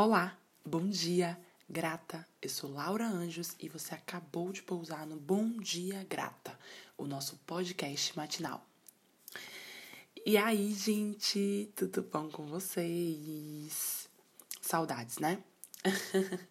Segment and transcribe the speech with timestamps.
[0.00, 1.36] Olá, bom dia,
[1.68, 2.24] grata.
[2.40, 6.56] Eu sou Laura Anjos e você acabou de pousar no Bom Dia Grata,
[6.96, 8.64] o nosso podcast matinal.
[10.24, 14.08] E aí, gente, tudo bom com vocês?
[14.62, 15.42] Saudades, né?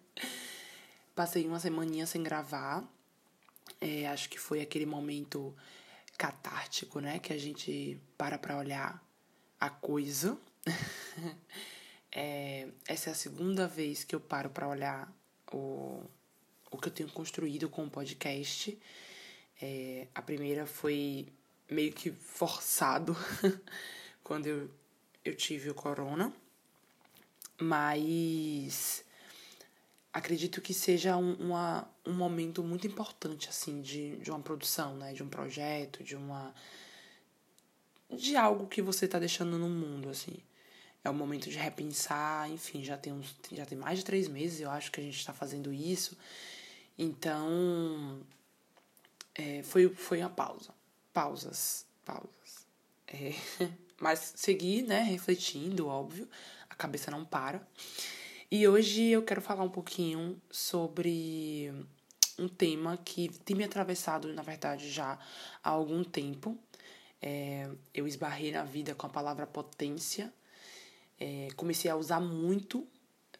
[1.16, 2.86] Passei uma semaninha sem gravar.
[3.80, 5.56] É, acho que foi aquele momento
[6.18, 7.18] catártico, né?
[7.18, 9.02] Que a gente para pra olhar
[9.58, 10.38] a coisa.
[12.12, 15.12] É, essa é a segunda vez que eu paro para olhar
[15.52, 16.02] o,
[16.70, 18.78] o que eu tenho construído com o podcast.
[19.60, 21.28] É, a primeira foi
[21.70, 23.16] meio que forçado
[24.24, 24.70] quando eu,
[25.24, 26.32] eu tive o corona.
[27.60, 29.04] Mas
[30.12, 35.12] acredito que seja um, uma, um momento muito importante, assim, de, de uma produção, né?
[35.12, 36.54] De um projeto, de uma...
[38.10, 40.38] De algo que você tá deixando no mundo, assim
[41.08, 44.60] é o momento de repensar, enfim, já tem, uns, já tem mais de três meses,
[44.60, 46.16] eu acho que a gente está fazendo isso.
[46.96, 48.20] Então,
[49.34, 50.74] é, foi, foi uma pausa.
[51.12, 52.66] Pausas, pausas.
[53.06, 53.32] É,
[53.98, 56.28] mas segui, né, refletindo, óbvio,
[56.68, 57.66] a cabeça não para.
[58.50, 61.72] E hoje eu quero falar um pouquinho sobre
[62.38, 65.18] um tema que tem me atravessado, na verdade, já
[65.62, 66.56] há algum tempo.
[67.20, 70.32] É, eu esbarrei na vida com a palavra potência
[71.20, 72.86] é, comecei a usar muito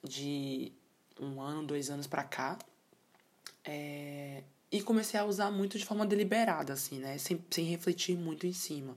[0.02, 0.72] de
[1.20, 2.58] um ano, dois anos pra cá.
[3.64, 7.16] É, e comecei a usar muito de forma deliberada, assim, né?
[7.18, 8.96] Sem, sem refletir muito em cima.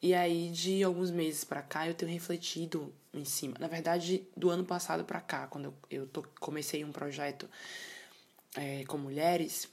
[0.00, 3.54] E aí, de alguns meses pra cá, eu tenho refletido em cima.
[3.60, 7.48] Na verdade, do ano passado pra cá, quando eu, eu comecei um projeto
[8.56, 9.68] é, com mulheres,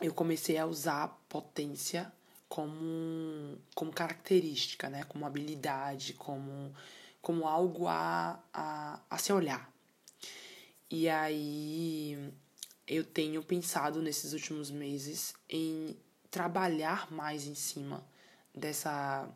[0.00, 2.12] eu comecei a usar potência
[2.48, 5.04] como, como característica, né?
[5.04, 6.74] Como habilidade, como
[7.28, 9.70] como algo a, a, a se olhar.
[10.90, 12.32] E aí
[12.86, 15.94] eu tenho pensado nesses últimos meses em
[16.30, 18.02] trabalhar mais em cima
[18.54, 19.28] dessa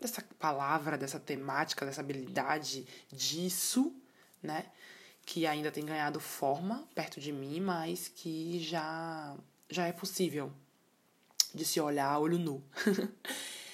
[0.00, 3.94] dessa palavra, dessa temática, dessa habilidade, disso,
[4.42, 4.64] né?
[5.26, 9.36] Que ainda tem ganhado forma perto de mim, mas que já
[9.68, 10.50] já é possível
[11.54, 12.64] de se olhar olho nu.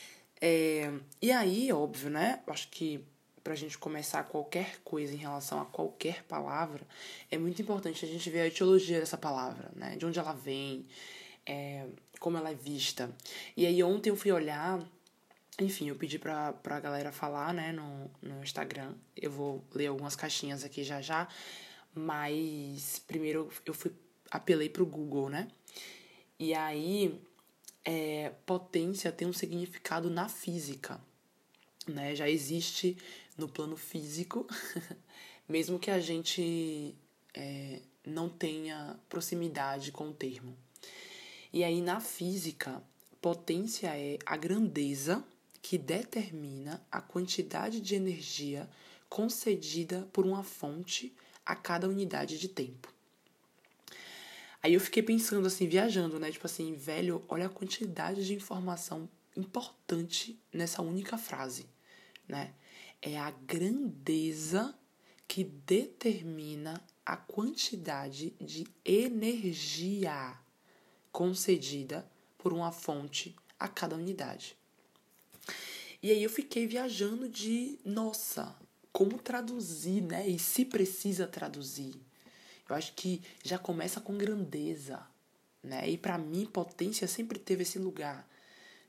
[0.44, 0.92] É,
[1.22, 2.42] e aí, óbvio, né?
[2.48, 3.06] Acho que
[3.44, 6.84] pra gente começar qualquer coisa em relação a qualquer palavra,
[7.30, 9.94] é muito importante a gente ver a etiologia dessa palavra, né?
[9.97, 10.84] De onde ela vem,
[11.47, 11.86] é,
[12.19, 13.14] como ela é vista.
[13.56, 14.84] E aí ontem eu fui olhar,
[15.60, 18.94] enfim, eu pedi pra, pra galera falar, né, no, no Instagram.
[19.16, 21.28] Eu vou ler algumas caixinhas aqui já já,
[21.94, 23.92] mas primeiro eu fui
[24.28, 25.47] apelei pro Google, né?
[26.36, 27.20] E aí
[27.84, 31.00] é, potência tem um significado na física,
[31.87, 32.15] né?
[32.15, 32.97] Já existe
[33.37, 34.47] no plano físico,
[35.48, 36.94] mesmo que a gente
[37.34, 40.56] é, não tenha proximidade com o termo.
[41.53, 42.82] E aí na física,
[43.20, 45.25] potência é a grandeza
[45.60, 48.69] que determina a quantidade de energia
[49.09, 51.14] concedida por uma fonte
[51.44, 52.91] a cada unidade de tempo.
[54.62, 56.30] Aí eu fiquei pensando assim, viajando, né?
[56.30, 61.66] Tipo assim, velho, olha a quantidade de informação importante nessa única frase,
[62.28, 62.54] né?
[63.00, 64.74] É a grandeza
[65.26, 70.38] que determina a quantidade de energia
[71.10, 72.08] concedida
[72.38, 74.56] por uma fonte a cada unidade.
[76.02, 78.54] E aí eu fiquei viajando de, nossa,
[78.92, 80.28] como traduzir, né?
[80.28, 81.94] E se precisa traduzir.
[82.68, 85.04] Eu acho que já começa com grandeza,
[85.62, 85.88] né?
[85.88, 88.26] E para mim, potência sempre teve esse lugar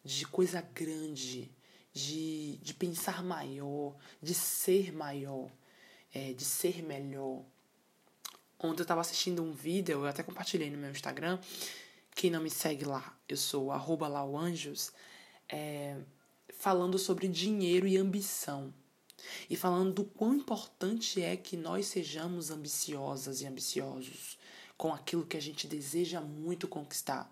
[0.04, 1.52] de coisa grande,
[1.94, 5.50] de, de pensar maior, de ser maior,
[6.14, 7.44] é, de ser melhor.
[8.60, 11.40] Ontem eu estava assistindo um vídeo, eu até compartilhei no meu Instagram.
[12.16, 14.94] Quem não me segue lá, eu sou arroba lauanjos,
[15.50, 15.98] é,
[16.54, 18.74] falando sobre dinheiro e ambição
[19.50, 24.38] e falando do quão importante é que nós sejamos ambiciosas e ambiciosos
[24.78, 27.32] com aquilo que a gente deseja muito conquistar.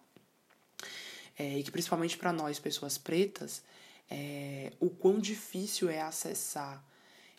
[1.38, 3.64] É, e que principalmente para nós, pessoas pretas,
[4.10, 6.86] é, o quão difícil é acessar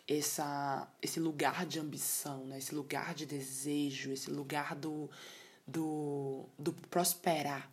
[0.07, 2.57] essa, esse lugar de ambição, né?
[2.57, 5.09] esse lugar de desejo, esse lugar do,
[5.65, 7.71] do, do prosperar.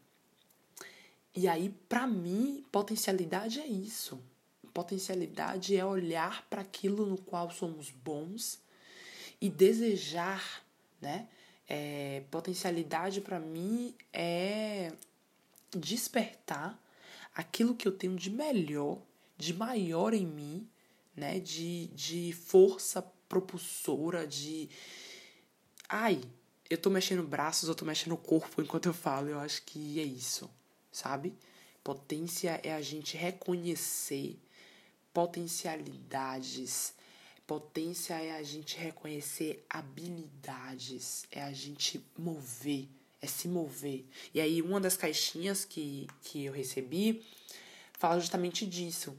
[1.34, 4.20] E aí, para mim, potencialidade é isso.
[4.81, 8.59] Potencialidade é olhar para aquilo no qual somos bons
[9.38, 10.65] e desejar,
[11.03, 11.29] né?
[11.69, 14.91] É, potencialidade para mim é
[15.77, 16.82] despertar
[17.35, 19.03] aquilo que eu tenho de melhor,
[19.37, 20.67] de maior em mim,
[21.15, 21.38] né?
[21.41, 24.71] De, de força propulsora, de.
[25.91, 26.23] Ai,
[26.71, 29.29] eu tô mexendo braços, eu tô mexendo o corpo enquanto eu falo.
[29.29, 30.50] Eu acho que é isso,
[30.91, 31.37] sabe?
[31.85, 34.41] Potência é a gente reconhecer
[35.12, 36.94] potencialidades.
[37.46, 42.88] Potência é a gente reconhecer habilidades, é a gente mover,
[43.20, 44.04] é se mover.
[44.32, 47.24] E aí, uma das caixinhas que, que eu recebi
[47.98, 49.18] fala justamente disso,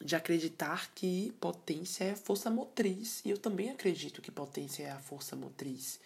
[0.00, 3.20] de acreditar que potência é força motriz.
[3.24, 5.98] E eu também acredito que potência é a força motriz,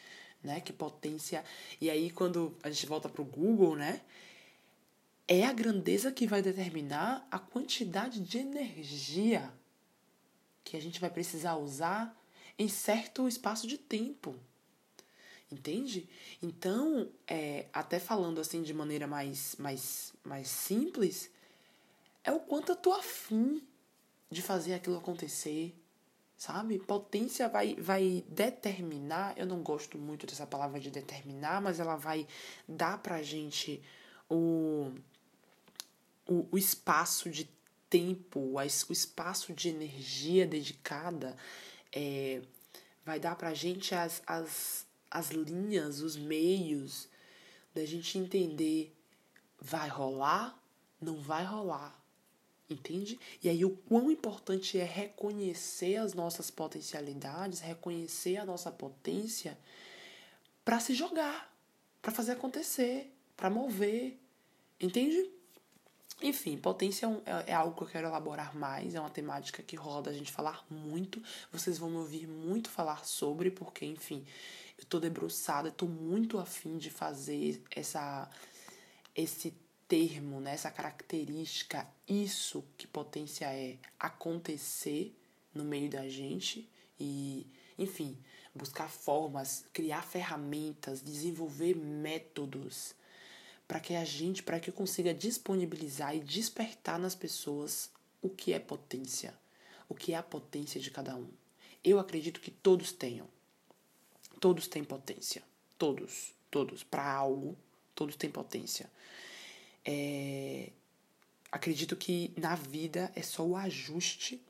[0.43, 0.61] né?
[0.61, 1.45] Que potência.
[1.81, 4.01] E aí, quando a gente volta para o Google, né?
[5.27, 9.53] É a grandeza que vai determinar a quantidade de energia
[10.63, 12.19] que a gente vai precisar usar
[12.59, 14.35] em certo espaço de tempo.
[15.51, 16.09] Entende?
[16.43, 21.31] Então, é, até falando assim de maneira mais, mais, mais simples,
[22.23, 23.63] é o quanto eu tô afim
[24.31, 25.75] de fazer aquilo acontecer,
[26.37, 26.79] sabe?
[26.79, 32.27] Potência vai, vai determinar, eu não gosto muito dessa palavra de determinar, mas ela vai
[32.67, 33.83] dar pra gente
[34.29, 34.93] o
[36.27, 37.49] o, o espaço de
[37.89, 41.37] tempo, o espaço de energia dedicada
[41.93, 42.43] é,
[43.05, 47.09] vai dar pra gente as, as, as linhas, os meios
[47.75, 48.95] da gente entender
[49.61, 50.59] vai rolar,
[51.01, 52.01] não vai rolar.
[52.69, 53.21] Entende?
[53.43, 59.59] E aí o quão importante é reconhecer as nossas potencialidades, reconhecer a nossa potência
[60.65, 61.55] para se jogar,
[62.01, 64.19] para fazer acontecer, para mover.
[64.81, 65.31] Entende?
[66.23, 70.11] Enfim, potência é, é, algo que eu quero elaborar mais, é uma temática que roda
[70.11, 71.23] a gente falar muito.
[71.53, 74.25] Vocês vão me ouvir muito falar sobre, porque, enfim,
[74.79, 78.29] eu tô debruçada, tô muito afim de fazer essa
[79.15, 79.55] esse
[79.87, 85.17] termo, né, essa característica, isso que potência é acontecer
[85.55, 86.69] no meio da gente
[86.99, 87.47] e,
[87.79, 88.19] enfim,
[88.53, 92.95] buscar formas, criar ferramentas, desenvolver métodos
[93.67, 97.91] para que a gente, para que consiga disponibilizar e despertar nas pessoas
[98.21, 99.35] o que é potência,
[99.89, 101.29] o que é a potência de cada um.
[101.83, 103.29] Eu acredito que todos tenham.
[104.41, 105.43] Todos têm potência.
[105.79, 106.83] Todos, todos.
[106.83, 107.57] Para algo,
[107.95, 108.91] todos têm potência.
[109.85, 110.71] É...
[111.53, 114.43] Acredito que na vida é só o ajuste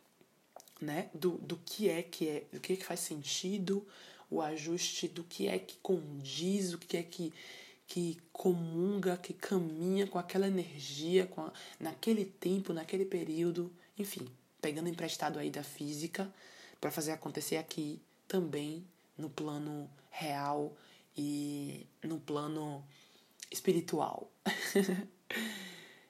[0.81, 3.87] né, do, do que é que é, do que é que faz sentido,
[4.31, 7.33] o ajuste do que é que condiz, o que é que
[7.87, 14.27] que comunga, que caminha com aquela energia, com a, naquele tempo, naquele período, enfim,
[14.61, 16.33] pegando emprestado aí da física
[16.81, 18.87] para fazer acontecer aqui também
[19.17, 20.77] no plano real
[21.17, 22.85] e no plano
[23.51, 24.31] espiritual.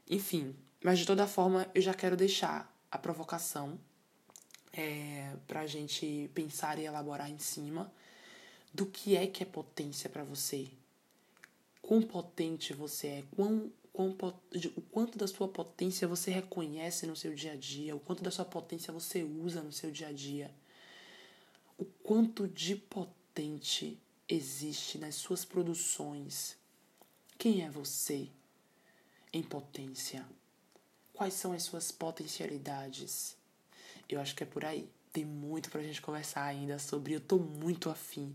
[0.09, 3.79] enfim, mas de toda forma eu já quero deixar a provocação
[4.73, 7.93] é, para a gente pensar e elaborar em cima
[8.73, 10.69] do que é que é potência para você,
[11.86, 14.16] quão potente você é, quão, quão,
[14.75, 18.31] o quanto da sua potência você reconhece no seu dia a dia, o quanto da
[18.31, 20.50] sua potência você usa no seu dia a dia,
[21.76, 26.56] o quanto de potente existe nas suas produções.
[27.36, 28.31] Quem é você
[29.31, 30.26] em potência?
[31.12, 33.36] Quais são as suas potencialidades?
[34.08, 34.88] Eu acho que é por aí.
[35.12, 37.12] Tem muito pra gente conversar ainda sobre.
[37.12, 38.34] Eu tô muito afim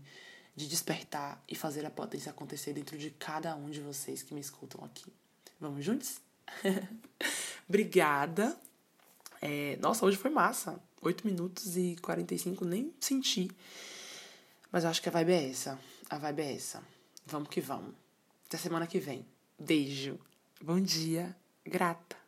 [0.60, 4.40] de despertar e fazer a potência acontecer dentro de cada um de vocês que me
[4.40, 5.10] escutam aqui.
[5.58, 6.20] Vamos juntos?
[7.68, 8.54] Obrigada.
[9.40, 10.78] É, nossa, hoje foi massa.
[11.00, 13.50] 8 minutos e 45, nem senti.
[14.70, 15.78] Mas eu acho que a vibe é essa.
[16.10, 16.82] A vibe é essa.
[17.24, 17.94] Vamos que vamos.
[18.46, 19.24] Até semana que vem.
[19.58, 20.18] Beijo.
[20.62, 21.34] Bom dia.
[21.64, 22.19] Grata.